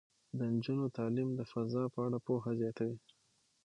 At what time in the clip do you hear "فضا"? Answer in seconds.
1.51-1.83